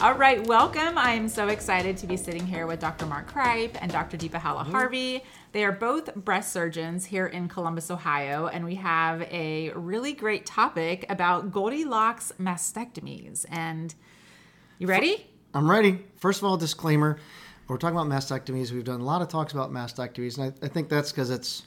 [0.00, 0.96] All right, welcome.
[0.96, 3.04] I'm so excited to be sitting here with Dr.
[3.04, 4.16] Mark Cripe and Dr.
[4.16, 4.70] Deepa Halla mm-hmm.
[4.70, 5.24] Harvey.
[5.50, 10.46] They are both breast surgeons here in Columbus, Ohio, and we have a really great
[10.46, 13.44] topic about Goldilocks mastectomies.
[13.50, 13.92] And
[14.78, 15.26] you ready?
[15.52, 16.04] I'm ready.
[16.14, 17.18] First of all, disclaimer
[17.66, 18.70] we're talking about mastectomies.
[18.70, 21.64] We've done a lot of talks about mastectomies, and I, I think that's because it's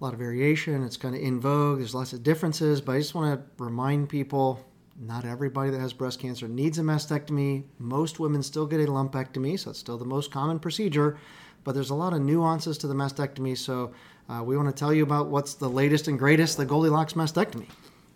[0.00, 0.82] a lot of variation.
[0.82, 1.78] It's kind of in vogue.
[1.78, 4.66] There's lots of differences, but I just want to remind people
[4.98, 7.64] not everybody that has breast cancer needs a mastectomy.
[7.78, 11.18] Most women still get a lumpectomy, so it's still the most common procedure.
[11.64, 13.92] But there's a lot of nuances to the mastectomy, so
[14.28, 17.66] uh, we want to tell you about what's the latest and greatest the Goldilocks mastectomy.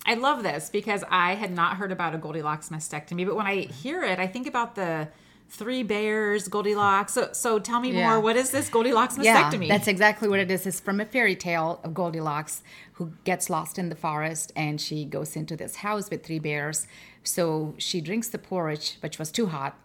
[0.04, 3.62] I love this because I had not heard about a Goldilocks mastectomy, but when I
[3.62, 5.08] hear it, I think about the
[5.48, 7.12] three bears, Goldilocks.
[7.14, 8.10] So, so tell me yeah.
[8.10, 8.20] more.
[8.20, 9.68] What is this Goldilocks mastectomy?
[9.68, 10.66] Yeah, that's exactly what it is.
[10.66, 12.62] It's from a fairy tale of Goldilocks
[12.94, 16.86] who gets lost in the forest and she goes into this house with three bears.
[17.22, 19.78] So she drinks the porridge, which was too hot.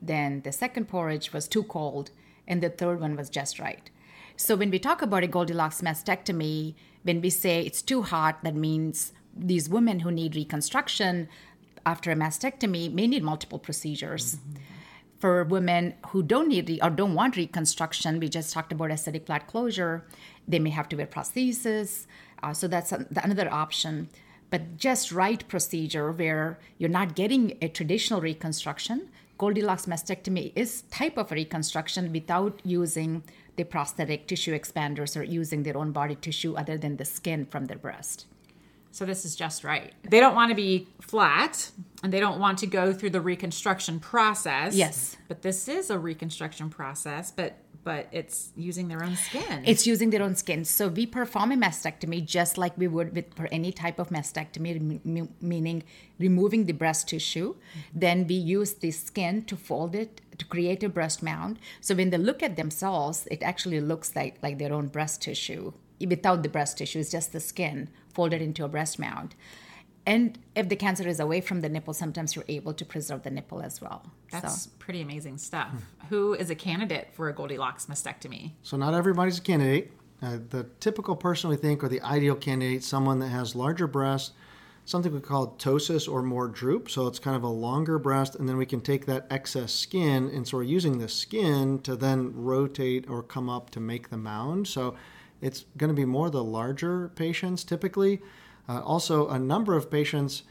[0.00, 2.10] Then the second porridge was too cold,
[2.48, 3.88] and the third one was just right.
[4.36, 8.56] So when we talk about a Goldilocks mastectomy, when we say it's too hot, that
[8.56, 11.28] means these women who need reconstruction
[11.86, 14.36] after a mastectomy may need multiple procedures.
[14.36, 14.71] Mm-hmm
[15.22, 19.46] for women who don't need or don't want reconstruction, we just talked about aesthetic flat
[19.46, 20.04] closure.
[20.48, 22.06] They may have to wear prosthesis.
[22.42, 24.08] Uh, so that's another option.
[24.50, 31.16] But just right procedure where you're not getting a traditional reconstruction, Goldilocks mastectomy is type
[31.16, 33.22] of reconstruction without using
[33.54, 37.66] the prosthetic tissue expanders or using their own body tissue other than the skin from
[37.66, 38.26] their breast.
[38.92, 39.92] So this is just right.
[40.08, 41.70] They don't want to be flat
[42.02, 44.74] and they don't want to go through the reconstruction process.
[44.74, 45.16] Yes.
[45.28, 49.64] But this is a reconstruction process, but but it's using their own skin.
[49.66, 50.64] It's using their own skin.
[50.64, 55.00] So we perform a mastectomy just like we would with for any type of mastectomy,
[55.04, 55.82] m- meaning
[56.18, 57.54] removing the breast tissue.
[57.54, 57.98] Mm-hmm.
[57.98, 61.58] Then we use the skin to fold it to create a breast mound.
[61.80, 65.72] So when they look at themselves, it actually looks like like their own breast tissue
[66.06, 66.98] without the breast tissue.
[66.98, 69.34] It's just the skin folded into a breast mound.
[70.04, 73.30] And if the cancer is away from the nipple, sometimes you're able to preserve the
[73.30, 74.04] nipple as well.
[74.30, 74.70] That's so.
[74.78, 75.70] pretty amazing stuff.
[76.08, 78.52] Who is a candidate for a Goldilocks mastectomy?
[78.62, 79.92] So, not everybody's a candidate.
[80.20, 84.32] Uh, the typical person we think, or the ideal candidate, someone that has larger breasts,
[84.84, 86.90] something we call ptosis or more droop.
[86.90, 90.28] So, it's kind of a longer breast, and then we can take that excess skin,
[90.34, 94.16] and so we're using the skin to then rotate or come up to make the
[94.16, 94.66] mound.
[94.66, 94.96] So,
[95.42, 98.22] it's going to be more the larger patients typically.
[98.68, 100.44] Uh, also, a number of patients,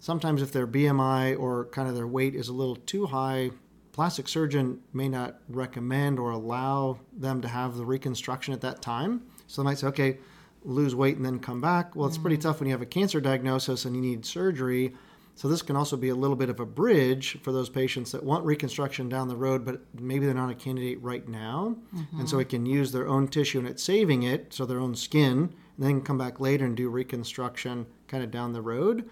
[0.00, 3.50] sometimes if their BMI or kind of their weight is a little too high,
[3.92, 9.22] plastic surgeon may not recommend or allow them to have the reconstruction at that time.
[9.46, 10.18] So they might say, okay,
[10.64, 11.94] lose weight and then come back.
[11.94, 12.42] Well, it's pretty mm.
[12.42, 14.94] tough when you have a cancer diagnosis and you need surgery.
[15.40, 18.22] So this can also be a little bit of a bridge for those patients that
[18.22, 21.76] want reconstruction down the road, but maybe they're not a candidate right now.
[21.96, 22.20] Mm-hmm.
[22.20, 24.94] And so it can use their own tissue and it's saving it, so their own
[24.94, 29.08] skin, and then come back later and do reconstruction kind of down the road.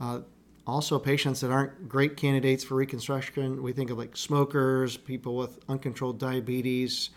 [0.00, 0.20] Uh,
[0.64, 5.58] also, patients that aren't great candidates for reconstruction, we think of like smokers, people with
[5.68, 7.10] uncontrolled diabetes.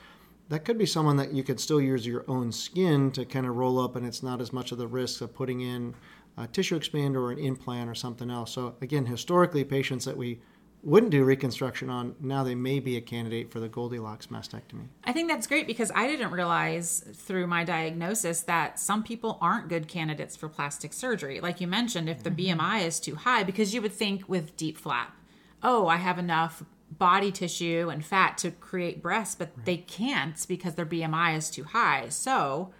[0.49, 3.55] That could be someone that you could still use your own skin to kind of
[3.55, 5.93] roll up, and it's not as much of the risk of putting in
[6.37, 8.51] a tissue expander or an implant or something else.
[8.51, 10.39] So again, historically, patients that we
[10.83, 14.87] wouldn't do reconstruction on, now they may be a candidate for the Goldilocks mastectomy.
[15.03, 19.69] I think that's great because I didn't realize through my diagnosis that some people aren't
[19.69, 21.41] good candidates for plastic surgery.
[21.41, 22.59] Like you mentioned, if the mm-hmm.
[22.59, 25.17] BMI is too high, because you would think with DIEP flap,
[25.63, 29.65] oh, I have enough body tissue and fat to create breasts, but right.
[29.65, 32.09] they can't because their BMI is too high.
[32.09, 32.71] So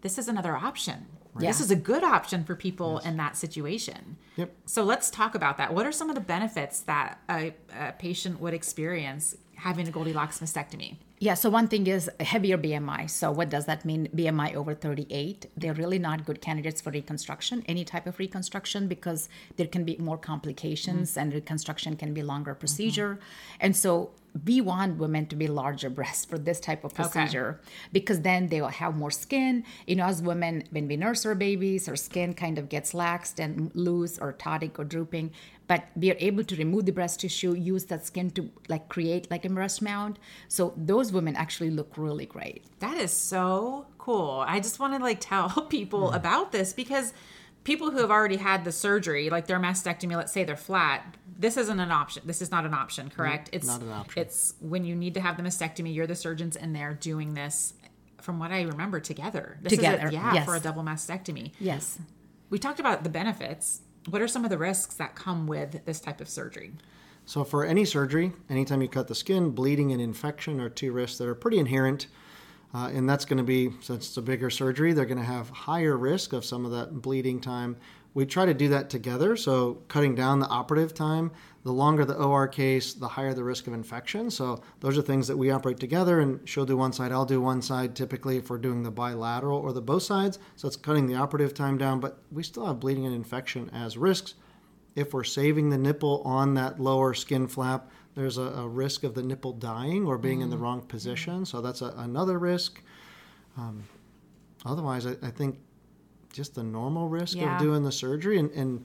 [0.00, 1.06] this is another option.
[1.36, 1.44] Right?
[1.44, 1.50] Yeah.
[1.50, 3.10] This is a good option for people yes.
[3.10, 4.16] in that situation.
[4.36, 4.52] Yep.
[4.66, 5.74] So let's talk about that.
[5.74, 10.40] What are some of the benefits that a, a patient would experience having a Goldilocks
[10.40, 10.96] mastectomy?
[11.18, 13.08] Yeah, so one thing is heavier BMI.
[13.08, 14.08] So, what does that mean?
[14.14, 15.46] BMI over 38.
[15.56, 19.96] They're really not good candidates for reconstruction, any type of reconstruction, because there can be
[19.96, 21.20] more complications mm-hmm.
[21.20, 23.14] and reconstruction can be longer procedure.
[23.14, 23.56] Mm-hmm.
[23.60, 24.10] And so,
[24.44, 27.70] we want women to be larger breasts for this type of procedure okay.
[27.92, 29.64] because then they will have more skin.
[29.86, 33.38] You know, as women, when we nurse our babies, our skin kind of gets laxed
[33.38, 35.30] and loose or ptotic or drooping
[35.68, 39.30] but we are able to remove the breast tissue use that skin to like create
[39.30, 40.18] like a breast mound
[40.48, 45.02] so those women actually look really great that is so cool i just want to
[45.02, 46.16] like tell people mm.
[46.16, 47.12] about this because
[47.66, 51.56] people who have already had the surgery like their mastectomy let's say they're flat this
[51.56, 54.84] isn't an option this is not an option correct it's not an option it's when
[54.84, 57.74] you need to have the mastectomy you're the surgeons in there doing this
[58.22, 60.44] from what i remember together this together a, yeah yes.
[60.46, 61.98] for a double mastectomy yes
[62.48, 66.00] we talked about the benefits what are some of the risks that come with this
[66.00, 66.72] type of surgery?
[67.24, 71.18] So, for any surgery, anytime you cut the skin, bleeding and infection are two risks
[71.18, 72.06] that are pretty inherent.
[72.76, 75.48] Uh, and that's going to be, since it's a bigger surgery, they're going to have
[75.48, 77.74] higher risk of some of that bleeding time.
[78.12, 79.34] We try to do that together.
[79.34, 81.30] So, cutting down the operative time,
[81.64, 84.30] the longer the OR case, the higher the risk of infection.
[84.30, 87.40] So, those are things that we operate together, and she'll do one side, I'll do
[87.40, 90.38] one side typically if we're doing the bilateral or the both sides.
[90.56, 93.96] So, it's cutting the operative time down, but we still have bleeding and infection as
[93.96, 94.34] risks
[94.96, 99.14] if we're saving the nipple on that lower skin flap, there's a, a risk of
[99.14, 100.44] the nipple dying or being mm.
[100.44, 101.44] in the wrong position.
[101.44, 102.82] So that's a, another risk.
[103.58, 103.84] Um,
[104.64, 105.58] otherwise, I, I, think
[106.32, 107.56] just the normal risk yeah.
[107.56, 108.84] of doing the surgery and, and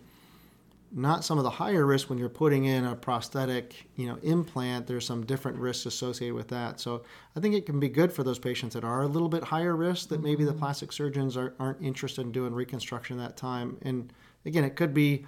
[0.92, 4.88] not some of the higher risks when you're putting in a prosthetic, you know, implant.
[4.88, 6.82] There's some different risks associated with that.
[6.82, 7.04] So
[7.36, 9.78] I think it can be good for those patients that are a little bit higher
[9.78, 10.60] risk that maybe the mm-hmm.
[10.60, 13.78] plastic surgeons are, aren't interested in doing reconstruction that time.
[13.84, 14.12] And
[14.46, 15.26] again, it could be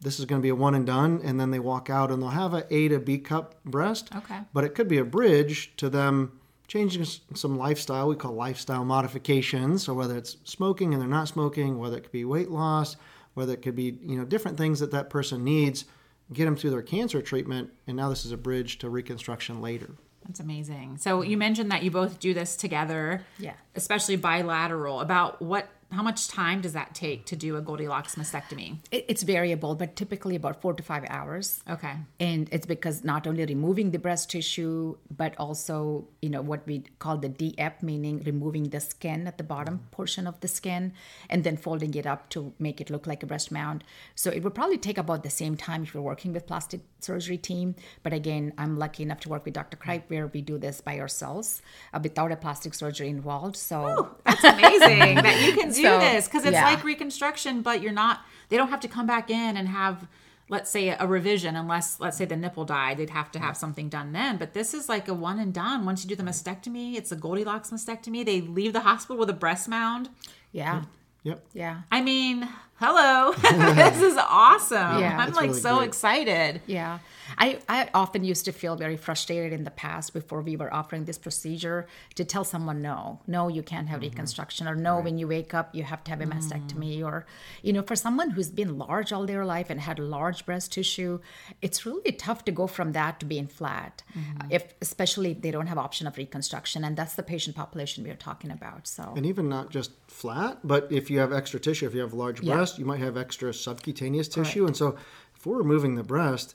[0.00, 2.22] this is going to be a one and done, and then they walk out and
[2.22, 4.14] they'll have a A to B cup breast.
[4.14, 4.38] Okay.
[4.52, 6.38] But it could be a bridge to them
[6.68, 8.08] changing some lifestyle.
[8.08, 9.84] We call lifestyle modifications.
[9.84, 12.96] So whether it's smoking and they're not smoking, whether it could be weight loss,
[13.34, 15.84] whether it could be you know different things that that person needs,
[16.32, 19.90] get them through their cancer treatment, and now this is a bridge to reconstruction later.
[20.26, 20.98] That's amazing.
[20.98, 23.24] So you mentioned that you both do this together.
[23.38, 23.54] Yeah.
[23.76, 25.00] Especially bilateral.
[25.00, 28.78] About what how much time does that take to do a Goldilocks mastectomy?
[28.90, 31.62] It's variable, but typically about four to five hours.
[31.70, 31.94] Okay.
[32.18, 36.84] And it's because not only removing the breast tissue, but also, you know, what we
[36.98, 40.92] call the DEP, meaning removing the skin at the bottom portion of the skin
[41.30, 43.84] and then folding it up to make it look like a breast mound.
[44.16, 47.38] So it would probably take about the same time if you're working with plastic surgery
[47.38, 47.76] team.
[48.02, 49.76] But again, I'm lucky enough to work with Dr.
[49.76, 51.62] Cripe where we do this by ourselves
[51.94, 53.56] uh, without a plastic surgery involved.
[53.56, 56.64] So that's amazing that you can do so, this because it's yeah.
[56.64, 58.20] like reconstruction, but you're not.
[58.48, 60.06] They don't have to come back in and have,
[60.48, 62.96] let's say, a revision unless, let's say, the nipple died.
[62.96, 64.36] They'd have to have something done then.
[64.36, 65.84] But this is like a one and done.
[65.84, 68.24] Once you do the mastectomy, it's a Goldilocks mastectomy.
[68.24, 70.08] They leave the hospital with a breast mound.
[70.52, 70.84] Yeah.
[71.24, 71.44] Yep.
[71.54, 71.80] Yeah.
[71.90, 73.32] I mean, hello.
[73.74, 75.00] this is awesome.
[75.00, 75.18] Yeah.
[75.18, 75.88] I'm like really so great.
[75.88, 76.60] excited.
[76.66, 76.98] Yeah.
[77.38, 81.04] I, I often used to feel very frustrated in the past before we were offering
[81.04, 84.10] this procedure to tell someone no, no, you can't have mm-hmm.
[84.10, 85.04] reconstruction, or no, right.
[85.04, 87.00] when you wake up, you have to have a mastectomy.
[87.00, 87.06] Mm.
[87.06, 87.26] Or,
[87.62, 91.20] you know, for someone who's been large all their life and had large breast tissue,
[91.60, 94.50] it's really tough to go from that to being flat, mm-hmm.
[94.50, 96.84] if especially if they don't have option of reconstruction.
[96.84, 98.86] And that's the patient population we are talking about.
[98.86, 102.14] So, and even not just flat, but if you have extra tissue, if you have
[102.14, 102.54] large yeah.
[102.66, 104.66] Breast, you might have extra subcutaneous tissue.
[104.66, 104.96] And so,
[105.36, 106.54] if we're removing the breast,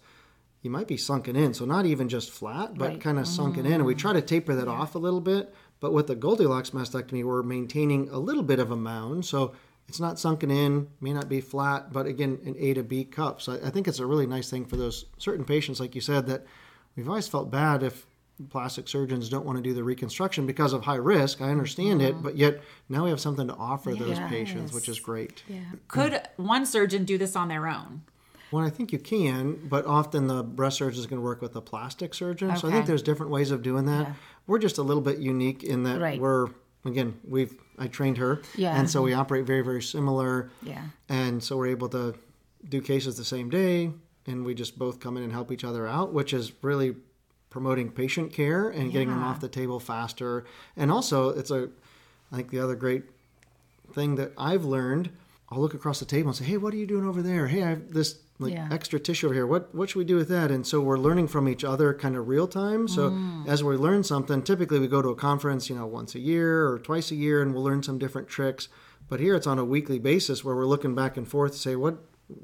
[0.61, 1.53] you might be sunken in.
[1.53, 3.01] So not even just flat, but right.
[3.01, 3.73] kind of sunken in.
[3.73, 3.99] And we mm.
[3.99, 4.73] try to taper that yeah.
[4.73, 5.53] off a little bit.
[5.79, 9.25] But with the Goldilocks mastectomy, we're maintaining a little bit of a mound.
[9.25, 9.53] So
[9.87, 13.41] it's not sunken in, may not be flat, but again, an A to B cup.
[13.41, 16.27] So I think it's a really nice thing for those certain patients, like you said,
[16.27, 16.45] that
[16.95, 18.05] we've always felt bad if
[18.49, 21.41] plastic surgeons don't want to do the reconstruction because of high risk.
[21.41, 22.19] I understand mm-hmm.
[22.19, 23.99] it, but yet now we have something to offer yes.
[23.99, 25.43] those patients, which is great.
[25.47, 25.59] Yeah.
[25.88, 28.03] Could one surgeon do this on their own?
[28.51, 31.55] Well, I think you can, but often the breast surgeon is going to work with
[31.55, 32.51] a plastic surgeon.
[32.51, 32.59] Okay.
[32.59, 34.07] So I think there's different ways of doing that.
[34.07, 34.13] Yeah.
[34.45, 36.19] We're just a little bit unique in that right.
[36.19, 36.47] we're
[36.83, 40.49] again we've I trained her, yeah, and so we operate very very similar.
[40.61, 42.15] Yeah, and so we're able to
[42.67, 43.91] do cases the same day,
[44.27, 46.95] and we just both come in and help each other out, which is really
[47.51, 48.93] promoting patient care and yeah.
[48.93, 50.43] getting them off the table faster.
[50.75, 51.70] And also, it's a
[52.31, 53.03] I think the other great
[53.93, 55.12] thing that I've learned.
[55.53, 57.48] I'll look across the table and say, "Hey, what are you doing over there?
[57.48, 58.67] Hey, I have this like yeah.
[58.72, 59.46] extra tissue over here.
[59.46, 60.50] What what should we do with that?
[60.50, 62.88] And so we're learning from each other kind of real time.
[62.88, 63.48] So mm.
[63.48, 66.67] as we learn something, typically we go to a conference, you know, once a year
[66.67, 68.67] or twice a year, and we'll learn some different tricks.
[69.08, 71.75] But here it's on a weekly basis where we're looking back and forth to say
[71.75, 71.98] what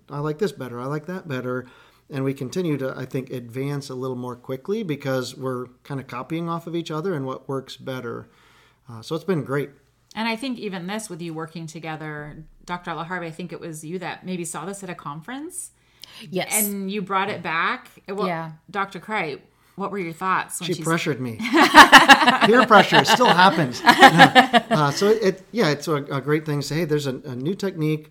[0.09, 1.65] I like this better, I like that better,
[2.09, 6.07] and we continue to I think advance a little more quickly because we're kind of
[6.07, 8.29] copying off of each other and what works better.
[8.89, 9.69] Uh, so it's been great.
[10.15, 12.91] And I think even this with you working together, Dr.
[12.91, 15.71] Halaharvi, I think it was you that maybe saw this at a conference
[16.29, 16.65] Yes.
[16.67, 17.89] And you brought it back.
[18.07, 18.51] Well, yeah.
[18.69, 18.99] Dr.
[18.99, 19.45] Cripe,
[19.75, 20.63] what were your thoughts?
[20.63, 21.37] she pressured me.
[22.45, 23.81] Peer pressure still happens.
[23.85, 26.75] uh, so it, yeah, it's a, a, great thing to say.
[26.77, 28.09] Hey, there's a, a, new technique.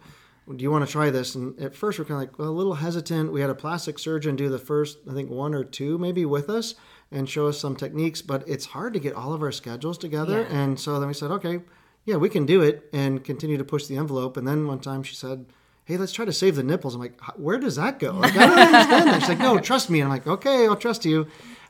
[0.55, 1.35] Do you want to try this?
[1.35, 3.33] And at first, we're kind of like well, a little hesitant.
[3.33, 6.49] We had a plastic surgeon do the first, I think, one or two maybe with
[6.49, 6.77] us
[7.11, 8.23] and show us some techniques.
[8.23, 10.43] But it's hard to get all of our schedules together.
[10.43, 10.57] Yeah.
[10.57, 11.61] And so then we said, okay,
[12.05, 14.37] yeah, we can do it and continue to push the envelope.
[14.37, 15.47] And then one time she said,
[15.85, 16.95] hey, let's try to save the nipples.
[16.95, 18.13] I'm like, where does that go?
[18.13, 19.21] Like, I don't understand that.
[19.21, 20.01] She's like, no, trust me.
[20.01, 21.27] And I'm like, okay, I'll trust you.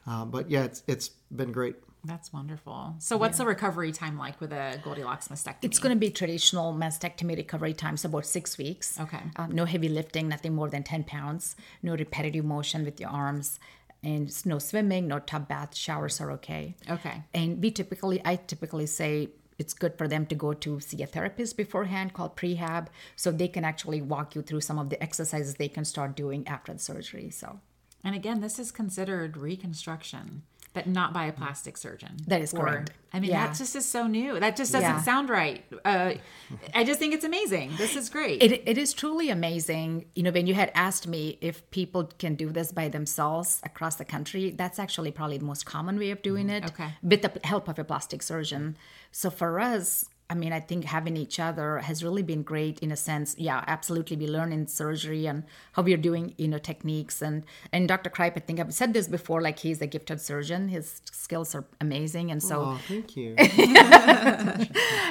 [0.06, 1.76] Uh, but yeah, it's, it's been great.
[2.06, 2.94] That's wonderful.
[2.98, 5.64] So, what's the recovery time like with a Goldilocks mastectomy?
[5.64, 8.98] It's going to be traditional mastectomy recovery times about six weeks.
[9.00, 9.22] Okay.
[9.36, 13.58] Um, no heavy lifting, nothing more than 10 pounds, no repetitive motion with your arms,
[14.02, 16.76] and no swimming, no tub bath, showers are okay.
[16.88, 17.24] Okay.
[17.34, 21.06] And we typically, I typically say it's good for them to go to see a
[21.06, 25.54] therapist beforehand called prehab so they can actually walk you through some of the exercises
[25.54, 27.30] they can start doing after the surgery.
[27.30, 27.60] So
[28.04, 30.42] And again, this is considered reconstruction,
[30.76, 32.18] but not by a plastic surgeon.
[32.26, 32.90] That is Or- correct.
[33.14, 33.46] I mean, Yeah.
[33.46, 34.38] that just is so new.
[34.38, 35.00] That just doesn't Yeah.
[35.00, 35.64] sound right.
[35.86, 36.12] Uh,
[36.74, 37.72] I just think it's amazing.
[37.78, 38.42] This is great.
[38.42, 40.04] It, it is truly amazing.
[40.14, 43.96] You know, when you had asked me if people can do this by themselves across
[43.96, 46.90] the country, that's actually probably the most common way of doing it Okay.
[47.02, 48.76] with the help of a plastic surgeon.
[49.12, 52.90] So for us, I mean, I think having each other has really been great in
[52.90, 53.36] a sense.
[53.38, 54.16] Yeah, absolutely.
[54.16, 57.22] We learn in surgery and how we are doing, you know, techniques.
[57.22, 58.10] And and Dr.
[58.10, 60.68] Cripe, I think I've said this before, like he's a gifted surgeon.
[60.68, 62.30] His skills are amazing.
[62.30, 63.34] And so Oh, thank you.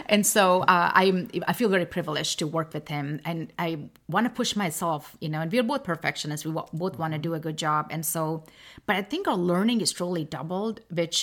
[0.07, 3.69] and so uh, I'm I feel very privileged to work with him, and I
[4.10, 5.41] want to push myself, you know.
[5.41, 8.43] And we're both perfectionists; we both want to do a good job, and so.
[8.88, 11.17] But I think our learning is truly doubled, which,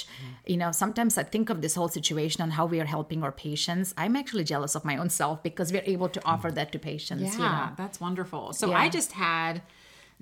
[0.47, 3.31] you know, sometimes I think of this whole situation and how we are helping our
[3.31, 3.82] patients.
[3.97, 7.23] I'm actually jealous of my own self because we're able to offer that to patients.
[7.23, 7.69] yeah, you know?
[7.77, 8.53] that's wonderful.
[8.53, 8.79] So Yeah.
[8.79, 9.62] I just had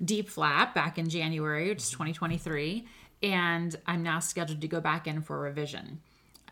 [0.03, 2.85] DIEP flap back in January, which is 2023,
[3.23, 5.99] and I'm now scheduled to go back in for revision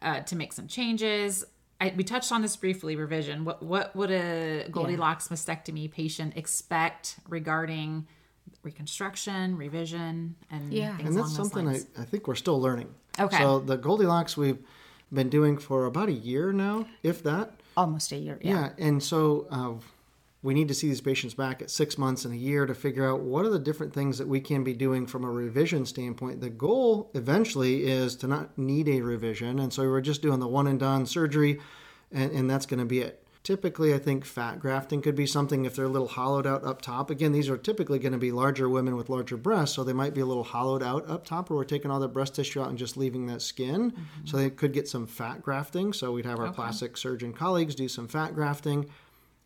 [0.01, 1.43] uh, to make some changes.
[1.81, 2.95] I, we touched on this briefly.
[2.97, 3.45] Revision.
[3.45, 8.05] What what would a Goldilocks mastectomy patient expect regarding
[8.63, 10.95] reconstruction, revision, and Yeah.
[10.97, 12.01] things and along that's those something I.
[12.01, 12.93] I think we're still learning.
[13.19, 13.37] Okay.
[13.37, 14.59] So the Goldilocks we've
[15.13, 17.51] been doing for about a year now, if that.
[17.75, 18.39] Almost a year.
[18.41, 18.51] Yeah.
[18.51, 19.73] Yeah, and so uh,
[20.41, 23.09] we need to see these patients back at six months and a year to figure
[23.09, 26.41] out what are the different things that we can be doing from a revision standpoint.
[26.41, 30.47] The goal eventually is to not need a revision, and so we're just doing the
[30.47, 31.59] one and done surgery,
[32.11, 33.23] and, and that's going to be it.
[33.49, 36.83] Typically, I think fat grafting could be something if they're a little hollowed out up
[36.83, 37.09] top.
[37.09, 40.13] Again, these are typically going to be larger women with larger breasts, so they might
[40.13, 42.69] be a little hollowed out up top, where we're taking all the breast tissue out
[42.69, 43.89] and just leaving that skin.
[43.89, 44.27] Mm-hmm.
[44.27, 45.93] So they could get some fat grafting.
[45.93, 48.87] So we'd have our plastic surgeon colleagues do some fat grafting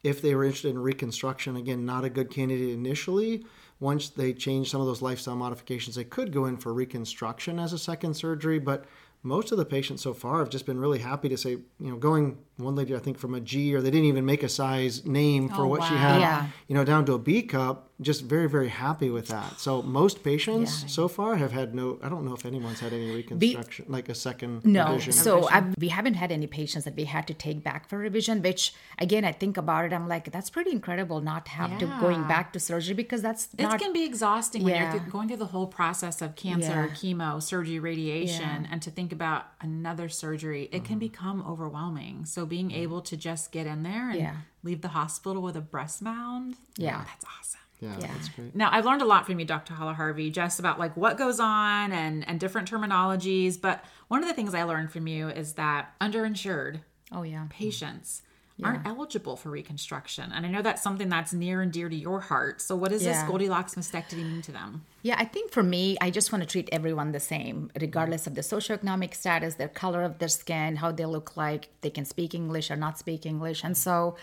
[0.04, 3.46] if they were interested in reconstruction, again, not a good candidate initially.
[3.80, 7.72] Once they change some of those lifestyle modifications, they could go in for reconstruction as
[7.72, 8.60] a second surgery.
[8.60, 8.84] But
[9.26, 11.96] most of the patients so far have just been really happy to say, you know,
[11.96, 15.06] going one lady, I think, from a G, or they didn't even make a size
[15.06, 16.48] name for Oh, what she had, Yeah.
[16.68, 19.60] you know, down to a B cup, just very, very happy with that.
[19.60, 23.12] So most patients so far have had no, I don't know if anyone's had any
[23.12, 25.14] reconstruction, like a second No, revision.
[25.14, 28.42] so I, we haven't had any patients that we had to take back for revision.
[28.42, 31.86] Which, again, I think about it, I'm like, that's pretty incredible not to have to
[32.02, 33.80] going back to surgery because that's It not.
[33.80, 36.96] can be exhausting when you're th- going through the whole process of cancer, Yeah.
[36.96, 38.68] chemo, surgery, radiation, Yeah.
[38.72, 41.00] and to think about another surgery, it can mm-hmm.
[41.00, 42.26] become overwhelming.
[42.26, 44.36] So being able to just get in there and Yeah.
[44.64, 47.04] leave the hospital with a breast mound, Yeah.
[47.06, 47.60] that's awesome.
[47.84, 48.08] Yeah, Yeah.
[48.14, 48.56] that's great.
[48.56, 49.74] Now I've learned a lot from you, Dr.
[49.74, 53.60] Halaharvi, just about like what goes on and and different terminologies.
[53.60, 57.46] But one of the things I learned from you is that underinsured oh yeah.
[57.50, 58.22] patients
[58.64, 62.22] aren't eligible for reconstruction, and I know that's something that's near and dear to your
[62.22, 62.62] heart.
[62.62, 64.86] So what does this Goldilocks mastectomy mean to them?
[65.02, 68.36] Yeah, I think for me, I just want to treat everyone the same, regardless of
[68.36, 72.34] the socioeconomic status, their color of their skin, how they look like, they can speak
[72.34, 73.66] English or not speak English.
[73.66, 74.16] And so,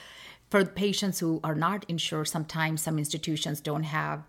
[0.51, 4.25] for patients who are not insured, sometimes some institutions don't have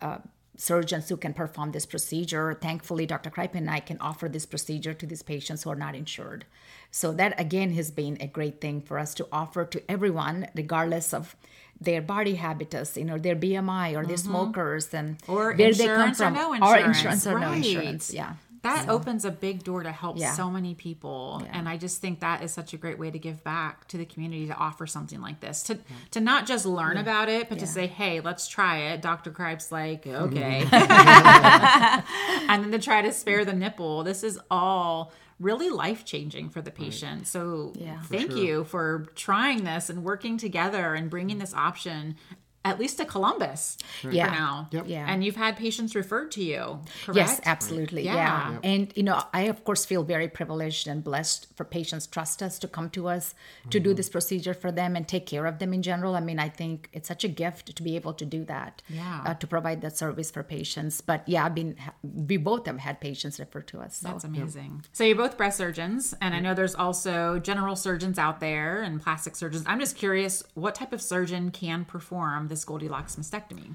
[0.00, 0.18] uh,
[0.56, 2.54] surgeons who can perform this procedure.
[2.54, 3.30] Thankfully, Dr.
[3.30, 6.44] Cripe and I can offer this procedure to these patients who are not insured.
[6.90, 11.14] So, that again has been a great thing for us to offer to everyone, regardless
[11.14, 11.36] of
[11.80, 15.32] their body habitus, you know, their BMI or their smokers and Mm-hmm.
[15.32, 16.96] Or where they come from, or no or insurance.
[16.98, 18.12] insurance or no insurance.
[18.12, 18.34] Yeah.
[18.62, 20.32] That opens a big door to help Yeah.
[20.34, 21.42] so many people.
[21.52, 24.04] And I just think that is such a great way to give back to the
[24.04, 25.62] community to offer something like this.
[25.64, 25.78] To
[26.10, 29.00] to not just learn about it, but to say, hey, let's try it.
[29.02, 29.30] Dr.
[29.30, 30.66] Cripe's like, okay.
[30.72, 34.02] and then to try to spare the nipple.
[34.04, 37.26] This is all really life changing for the patient.
[37.26, 38.00] So Yeah.
[38.02, 42.16] For thank you for trying this and working together and bringing this option
[42.62, 44.26] at least to Columbus Yeah.
[44.26, 44.68] for now.
[44.70, 44.84] Yep.
[44.86, 45.06] Yeah.
[45.08, 47.16] And you've had patients referred to you, correct?
[47.16, 48.02] Yes, absolutely.
[48.04, 48.14] Yeah.
[48.14, 48.58] Yeah.
[48.62, 52.58] And, you know, I, of course, feel very privileged and blessed for patients trust us
[52.58, 53.34] to come to us
[53.70, 56.14] to do this procedure for them and take care of them in general.
[56.16, 59.22] I mean, I think it's such a gift to be able to do that, Yeah.
[59.24, 61.00] uh, to provide that service for patients.
[61.00, 63.96] But yeah, I've been, we both have had patients refer to us.
[63.96, 64.08] So.
[64.08, 64.84] That's amazing.
[64.92, 69.00] So you're both breast surgeons, and I know there's also general surgeons out there and
[69.02, 69.64] plastic surgeons.
[69.66, 73.74] I'm just curious, what type of surgeon can perform this Goldilocks mastectomy?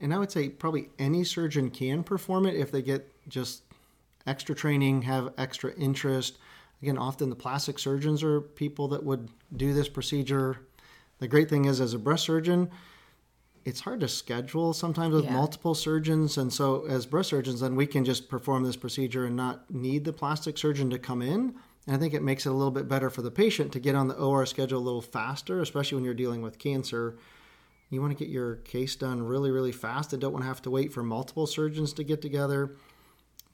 [0.00, 3.62] And I would say probably any surgeon can perform it if they get just
[4.26, 6.38] extra training, have extra interest.
[6.82, 10.58] Again, often the plastic surgeons are people that would do this procedure.
[11.18, 12.70] The great thing is, as a breast surgeon,
[13.64, 15.32] it's hard to schedule sometimes with Yeah.
[15.32, 16.38] multiple surgeons.
[16.38, 20.04] And so, as breast surgeons, then we can just perform this procedure and not need
[20.04, 21.54] the plastic surgeon to come in.
[21.86, 23.94] And I think it makes it a little bit better for the patient to get
[23.96, 27.18] on the OR schedule a little faster, especially when you're dealing with cancer.
[27.90, 30.62] You want to get your case done really, really fast and don't want to have
[30.62, 32.76] to wait for multiple surgeons to get together.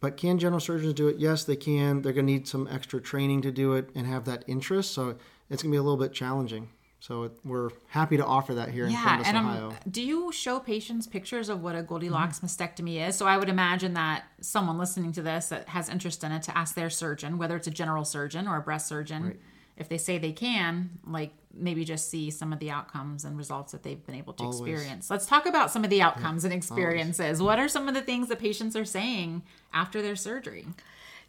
[0.01, 1.19] But can general surgeons do it?
[1.19, 2.03] Yes, they can.
[2.03, 4.93] They're going to need some extra training to do it and have that interest.
[4.93, 5.17] So
[5.49, 6.69] it's going to be a little bit challenging.
[6.99, 9.69] So it, we're happy to offer that here in Columbus, Ohio.
[9.69, 12.47] um, do you show patients pictures of what a Goldilocks Mm-hmm.
[12.47, 13.15] mastectomy is?
[13.15, 16.57] So I would imagine that someone listening to this that has interest in it to
[16.57, 19.39] ask their surgeon, whether it's a general surgeon or a breast surgeon,
[19.77, 23.73] if they say they can, like maybe just see some of the outcomes and results
[23.73, 24.61] that they've been able to Always.
[24.61, 25.11] experience.
[25.11, 27.41] Let's talk about some of the outcomes and experiences.
[27.41, 30.67] What are some of the things that patients are saying after their surgery?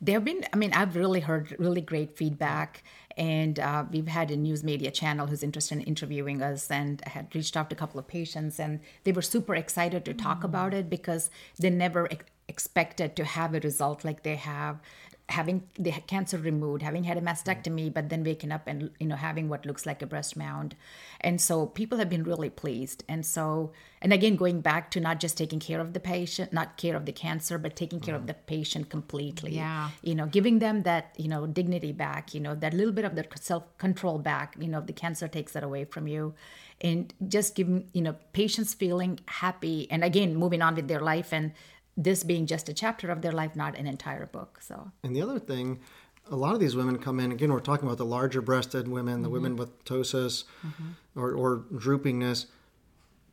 [0.02, 2.84] There have been, I mean, I've really heard really great feedback.
[3.18, 7.34] And uh, we've had a news media channel who's interested in interviewing us and had
[7.34, 10.74] reached out to a couple of patients and they were super excited to talk about
[10.74, 14.80] it because they never ex- expected to have a result like they have
[15.30, 19.16] having the cancer removed having had a mastectomy but then waking up and you know
[19.16, 20.76] having what looks like a breast mound.
[21.22, 23.04] And so people have been really pleased.
[23.10, 26.78] And so and again going back to not just taking care of the patient not
[26.78, 28.28] care of the cancer but taking care of mm-hmm.
[28.28, 29.56] the patient completely.
[29.56, 29.90] Yeah.
[30.04, 33.16] you know giving them that you know dignity back you know that little bit of
[33.16, 36.36] their self control back you know the cancer takes that away from you.
[36.82, 39.88] And just giving you know patients feeling happy.
[39.90, 41.52] And again moving on with their life and
[41.98, 45.22] this being just a chapter of their life not an entire book so And the
[45.22, 45.80] other thing,
[46.30, 49.22] a lot of these women come in, again, we're talking about the larger breasted women,
[49.22, 49.34] the mm-hmm.
[49.34, 51.20] women with ptosis mm-hmm.
[51.20, 52.48] or, or droopingness.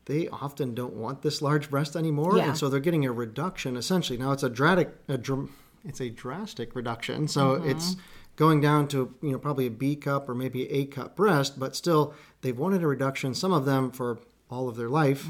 [0.05, 2.37] They often don't want this large breast anymore.
[2.37, 2.49] Yeah.
[2.49, 4.19] And so they're getting a reduction essentially.
[4.19, 5.49] Now it's a drastic, a dr-
[5.85, 7.27] it's a drastic reduction.
[7.27, 7.69] So mm-hmm.
[7.69, 7.95] it's
[8.35, 11.75] going down to, you know, probably a B cup or maybe A cup breast, but
[11.75, 15.27] still they've wanted a reduction, some of them for all of their life.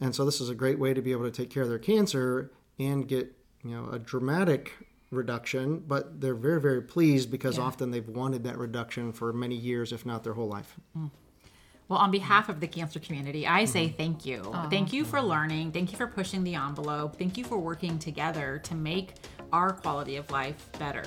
[0.00, 1.78] And so this is a great way to be able to take care of their
[1.78, 3.32] cancer and get,
[3.64, 4.72] you know, a dramatic
[5.10, 9.92] reduction, but they're very, very pleased because often they've wanted that reduction for many years,
[9.92, 10.76] if not their whole life.
[10.96, 11.10] Mm.
[11.88, 13.96] Well, on behalf of the cancer community, I say mm-hmm.
[13.96, 14.54] thank you.
[14.68, 15.26] Thank you for mm-hmm.
[15.26, 15.72] learning.
[15.72, 17.16] Thank you for pushing the envelope.
[17.16, 19.14] Thank you for working together to make
[19.52, 21.04] our quality of life better.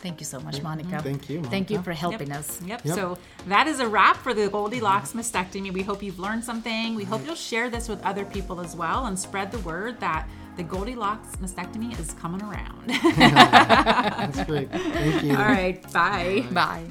[0.00, 2.84] thank you so much monica Thank you, thank you for helping us Yep.
[2.84, 2.94] Yep.
[2.94, 5.72] So that is a wrap for the Goldilocks mastectomy.
[5.72, 6.94] We hope you've learned something.
[6.94, 10.28] We hope you'll share this with other people as well and spread the word that
[10.58, 12.88] the Goldilocks mastectomy is coming around.
[13.16, 14.68] That's great.
[14.70, 15.30] Thank you.
[15.30, 15.80] All right.
[15.92, 16.44] Bye.
[16.52, 16.84] bye